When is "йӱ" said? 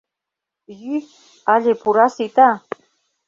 0.81-0.95